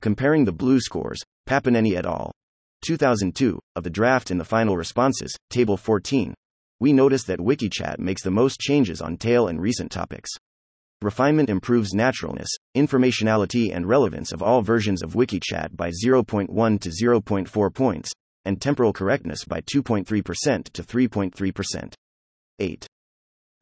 [0.00, 2.32] Comparing the BLEU scores, Papineni et al.
[2.86, 6.34] 2002, of the draft and the final responses, Table 14,
[6.80, 10.30] we notice that WikiChat makes the most changes on tail and recent topics.
[11.00, 17.74] Refinement improves naturalness, informationality, and relevance of all versions of WikiChat by 0.1 to 0.4
[17.74, 18.10] points,
[18.44, 20.06] and temporal correctness by 2.3%
[20.72, 21.94] to 3.3%.
[22.58, 22.86] 8.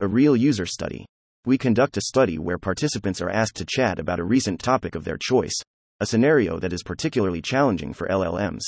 [0.01, 1.07] A real user study.
[1.47, 5.05] We conduct a study where participants are asked to chat about a recent topic of
[5.05, 5.55] their choice,
[6.03, 8.62] a scenario that is particularly challenging for LLMs.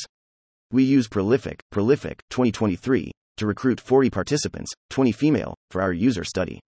[0.70, 6.60] We use Prolific, Prolific 2023, to recruit 40 participants, 20 female, for our user study.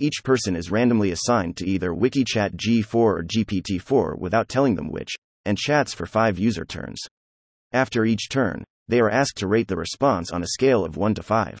[0.00, 5.14] Each person is randomly assigned to either WikiChat G4 or GPT4 without telling them which,
[5.44, 6.98] and chats for 5 user turns.
[7.70, 11.14] After each turn, they are asked to rate the response on a scale of 1
[11.14, 11.56] to 5.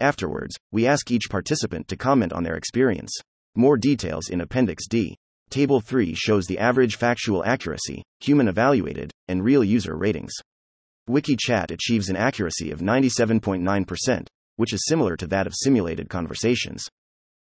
[0.00, 3.12] Afterwards, we ask each participant to comment on their experience.
[3.54, 5.16] More details in Appendix D.
[5.50, 10.32] Table 3 shows the average factual accuracy, human evaluated, and real user ratings.
[11.08, 16.88] WikiChat achieves an accuracy of 97.9%, which is similar to that of simulated conversations.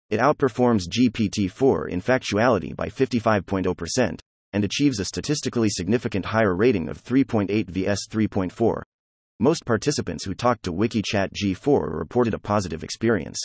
[0.09, 4.19] It outperforms GPT 4 in factuality by 55.0%,
[4.51, 8.81] and achieves a statistically significant higher rating of 3.8 vs 3.4.
[9.39, 13.39] Most participants who talked to WikiChat G4 reported a positive experience.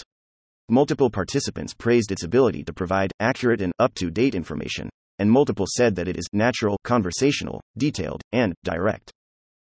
[0.70, 5.64] Multiple participants praised its ability to provide accurate and up to date information, and multiple
[5.66, 9.10] said that it is natural, conversational, detailed, and direct.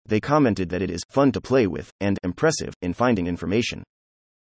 [0.04, 3.82] They commented that it is fun to play with and impressive in finding information.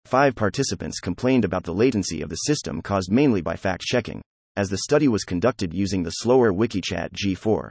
[0.06, 4.22] Five participants complained about the latency of the system caused mainly by fact checking,
[4.56, 7.68] as the study was conducted using the slower WikiChat G4.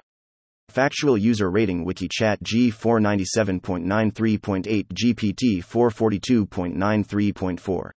[0.69, 3.01] Factual user rating WikiChat G4
[3.47, 7.89] 97.93.8 GPT 442.93.4.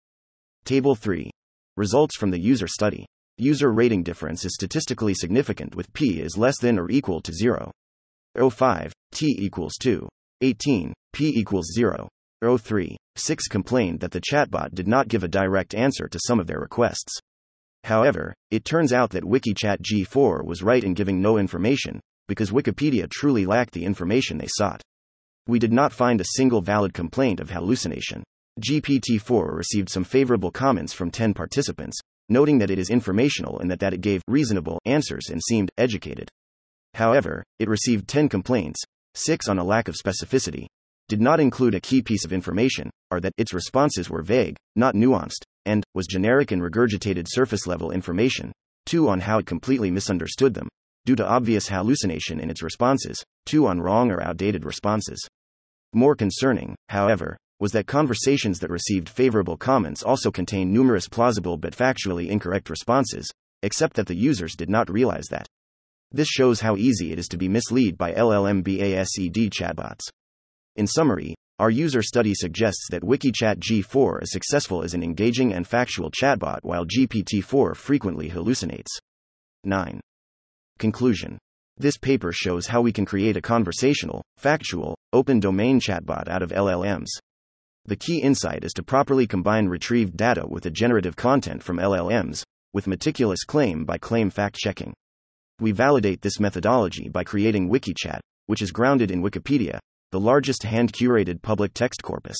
[0.68, 1.31] Table 3.
[1.78, 3.07] Results from the user study.
[3.38, 7.72] User rating difference is statistically significant with p is less than or equal to 0.
[8.37, 10.07] 05, t equals 2.
[10.42, 12.07] 18, p equals 0.
[12.59, 16.46] 03, 6 complained that the chatbot did not give a direct answer to some of
[16.46, 17.18] their requests.
[17.85, 23.09] However, it turns out that WikiChat G4 was right in giving no information, because Wikipedia
[23.09, 24.83] truly lacked the information they sought.
[25.46, 28.22] We did not find a single valid complaint of hallucination.
[28.60, 33.70] GPT 4 received some favorable comments from 10 participants, noting that it is informational and
[33.70, 36.28] that, that it gave reasonable answers and seemed educated.
[36.94, 38.82] However, it received 10 complaints,
[39.14, 40.66] 6 on a lack of specificity,
[41.08, 44.94] did not include a key piece of information, or that its responses were vague, not
[44.94, 48.52] nuanced, and was generic and regurgitated surface level information,
[48.86, 50.68] 2 on how it completely misunderstood them,
[51.06, 55.26] due to obvious hallucination in its responses, 2 on wrong or outdated responses.
[55.94, 61.76] More concerning, however, was that conversations that received favorable comments also contain numerous plausible but
[61.76, 63.30] factually incorrect responses,
[63.62, 65.46] except that the users did not realize that.
[66.12, 70.09] This shows how easy it is to be misled by LLM-BASED chatbots.
[70.76, 75.66] In summary, our user study suggests that WikiChat G4 is successful as an engaging and
[75.66, 78.86] factual chatbot while GPT-4 frequently hallucinates.
[79.64, 80.00] 9.
[80.78, 81.36] Conclusion.
[81.76, 86.50] This paper shows how we can create a conversational, factual, open domain chatbot out of
[86.50, 87.09] LLMs.
[87.89, 92.43] The key insight is to properly combine retrieved data with the generative content from LLMs,
[92.74, 94.93] with meticulous claim by claim fact checking.
[95.59, 99.78] We validate this methodology by creating WikiChat, which is grounded in Wikipedia,
[100.12, 102.36] the largest hand curated public text corpus.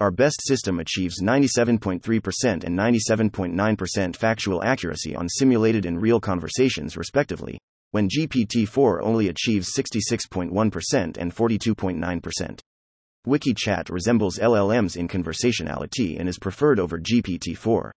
[0.00, 7.60] Our best system achieves 97.3% and 97.9% factual accuracy on simulated and real conversations, respectively,
[7.92, 12.58] when GPT 4 only achieves 66.1% and 42.9%.
[13.26, 17.90] WikiChat resembles LLMs in conversationality and is preferred over GPT 4.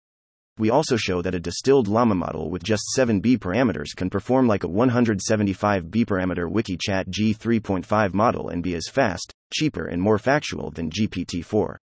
[0.60, 4.48] We also show that a distilled llama model with just 7 B parameters can perform
[4.48, 10.20] like a 175 B parameter WikiChat G3.5 model and be as fast, cheaper, and more
[10.20, 11.80] factual than GPT 4.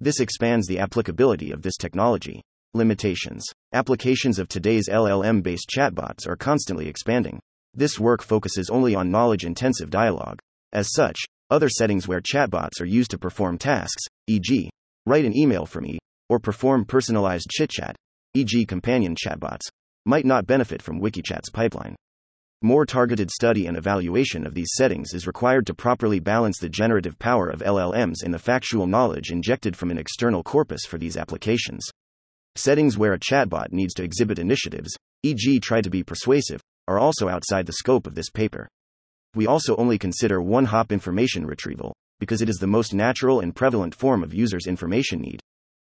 [0.00, 2.42] This expands the applicability of this technology.
[2.74, 7.38] Limitations Applications of today's LLM based chatbots are constantly expanding.
[7.74, 10.40] This work focuses only on knowledge intensive dialogue.
[10.72, 11.20] As such,
[11.52, 14.70] other settings where chatbots are used to perform tasks, e.g.,
[15.04, 15.98] write an email for me,
[16.30, 17.94] or perform personalized chit-chat,
[18.32, 19.68] e.g., companion chatbots,
[20.06, 21.94] might not benefit from WikiChat's pipeline.
[22.62, 27.18] More targeted study and evaluation of these settings is required to properly balance the generative
[27.18, 31.86] power of LLMs and the factual knowledge injected from an external corpus for these applications.
[32.56, 37.28] Settings where a chatbot needs to exhibit initiatives, e.g., try to be persuasive, are also
[37.28, 38.68] outside the scope of this paper.
[39.34, 43.56] We also only consider one hop information retrieval, because it is the most natural and
[43.56, 45.40] prevalent form of users' information need.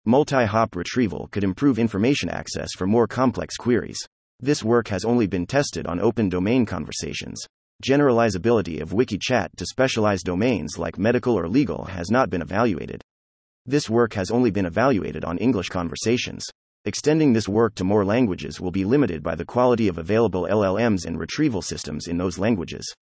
[0.05, 3.97] Multi hop retrieval could improve information access for more complex queries.
[4.39, 7.41] This work has only been tested on open domain conversations.
[7.83, 13.01] Generalizability of WikiChat to specialized domains like medical or legal has not been evaluated.
[13.65, 16.45] This work has only been evaluated on English conversations.
[16.85, 21.05] Extending this work to more languages will be limited by the quality of available LLMs
[21.05, 22.93] and retrieval systems in those languages.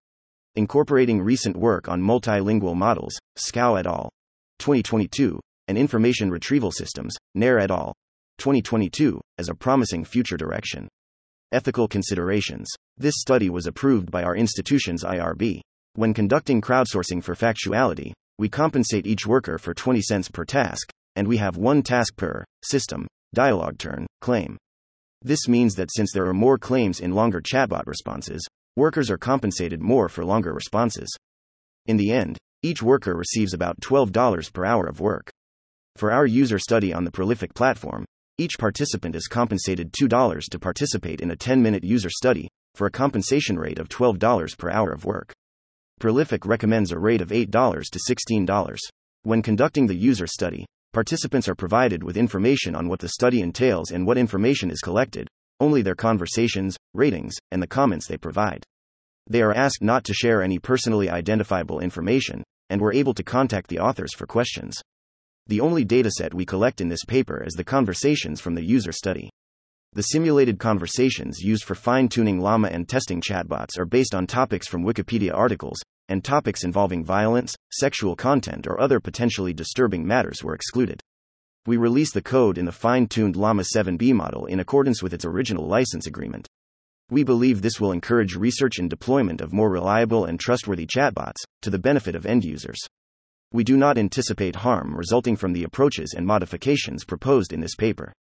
[0.58, 4.10] Incorporating recent work on multilingual models, Scao et al.
[4.60, 5.40] 2022,
[5.70, 7.94] and information retrieval systems, Nair et al.
[8.38, 10.90] 2022, as a promising future direction.
[11.54, 12.68] Ethical considerations.
[12.98, 15.62] This study was approved by our institution's IRB.
[15.96, 21.30] When conducting crowdsourcing for factuality, we compensate each worker for 20 cents per task, and
[21.30, 24.58] we have one task per system, dialogue turn, claim.
[25.22, 28.46] This means that since there are more claims in longer chatbot responses,
[28.76, 31.10] workers are compensated more for longer responses.
[31.88, 35.32] In the end, each worker receives about $12 per hour of work.
[35.98, 38.06] For our user study on the Prolific platform,
[38.38, 42.92] each participant is compensated $2 to participate in a 10 minute user study, for a
[42.92, 45.34] compensation rate of $12 per hour of work.
[46.00, 47.52] Prolific recommends a rate of $8
[47.92, 48.78] to $16.
[49.24, 53.92] When conducting the user study, participants are provided with information on what the study entails
[53.92, 55.28] and what information is collected,
[55.62, 58.66] only their conversations, ratings, and the comments they provide.
[59.30, 63.70] They are asked not to share any personally identifiable information, and were able to contact
[63.70, 64.76] the authors for questions.
[65.48, 69.30] The only dataset we collect in this paper is the conversations from the user study.
[69.94, 74.68] The simulated conversations used for fine tuning Llama and testing chatbots are based on topics
[74.68, 80.56] from Wikipedia articles, and topics involving violence, sexual content, or other potentially disturbing matters were
[80.56, 81.02] excluded.
[81.66, 85.26] We release the code in the fine tuned Llama 7B model in accordance with its
[85.26, 86.48] original license agreement.
[87.10, 91.70] We believe this will encourage research and deployment of more reliable and trustworthy chatbots, to
[91.70, 92.80] the benefit of end users
[93.54, 98.14] we do not anticipate harm resulting from the approaches and modifications proposed in this paper.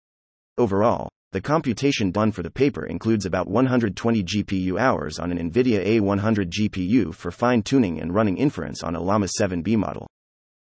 [0.57, 5.99] Overall, the computation done for the paper includes about 120 GPU hours on an NVIDIA
[5.99, 10.07] A100 GPU for fine tuning and running inference on a Llama 7B model.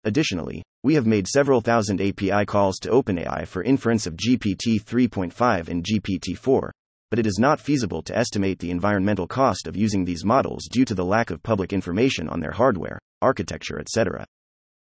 [0.04, 5.68] Additionally, we have made several thousand API calls to OpenAI for inference of GPT 3.5
[5.68, 6.72] and GPT 4,
[7.08, 10.84] but it is not feasible to estimate the environmental cost of using these models due
[10.84, 14.26] to the lack of public information on their hardware, architecture, etc.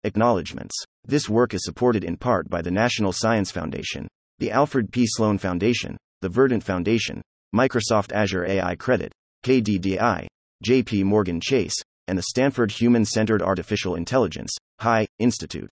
[0.02, 0.74] Acknowledgements.
[1.04, 4.08] This work is supported in part by the National Science Foundation,
[4.40, 5.04] the Alfred P.
[5.06, 7.22] Sloan Foundation, the Verdant Foundation,
[7.54, 9.12] Microsoft Azure AI Credit,
[9.44, 10.26] KDDI,
[10.64, 11.76] JP Morgan Chase,
[12.08, 14.50] and the Stanford Human Centered Artificial Intelligence
[14.80, 15.70] HI Institute.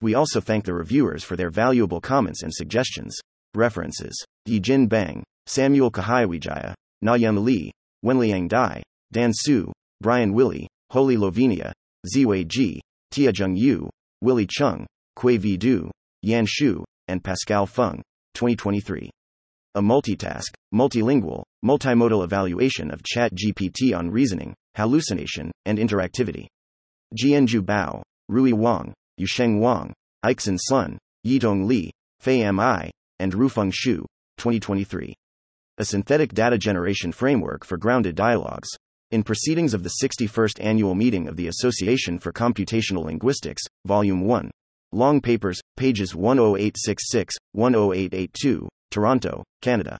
[0.00, 3.16] We also thank the reviewers for their valuable comments and suggestions.
[3.54, 4.14] References
[4.48, 7.72] Yejin Bang, Samuel Cahyawijaya, Nayeon Lee,
[8.04, 11.72] Wenliang Dai, Dan Su, Bryan Wilie, Holy Lovenia,
[12.06, 12.80] Ziwei Ji,
[13.12, 13.90] Tiezheng Yu,
[14.22, 15.56] Willy Chung, Quyet V.
[15.56, 15.90] Do,
[16.22, 18.00] Yan Xu, and Pascale Fung,
[18.34, 19.10] 2023.
[19.74, 26.46] A multitask, multilingual, multimodal evaluation of ChatGPT on reasoning, hallucination, and interactivity.
[27.16, 29.92] Jianzhu Bao, Rui Wang, Yasheng Wang,
[30.24, 31.90] Aixin Sun, Yitong Li,
[32.20, 34.04] Fei Mi, and Ruifeng Xu,
[34.38, 35.14] 2023.
[35.78, 38.68] A synthetic data generation framework for grounded dialogues.
[39.10, 44.50] In Proceedings of the 61st Annual Meeting of the Association for Computational Linguistics, Volume 1,
[44.92, 49.98] Long Papers, pages 10866 10882, Toronto, Canada.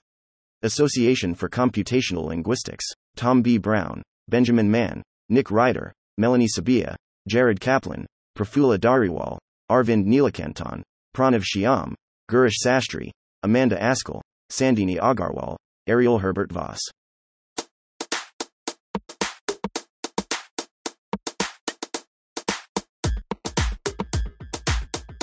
[0.63, 2.85] Association for Computational Linguistics.
[3.15, 3.57] Tom B.
[3.57, 4.01] Brown,
[4.31, 6.95] Benjamin Mann, Nick Ryder, Melanie Subbiah,
[7.27, 8.07] Jared Kaplan,
[8.37, 9.37] Prafulla Dhariwal,
[9.69, 10.81] Arvind Neelakantan,
[11.13, 11.93] Pranav Shyam,
[12.31, 13.11] Girish Sastry,
[13.43, 16.79] Amanda Askell, Sandhini Agarwal, Ariel Herbert Voss.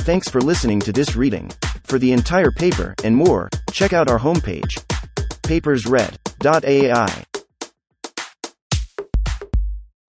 [0.01, 1.51] Thanks for listening to this reading.
[1.85, 4.75] For the entire paper and more, check out our homepage,
[5.45, 7.38] papersread.ai.